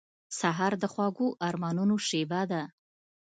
[0.39, 2.63] سهار د خوږو ارمانونو شېبه ده.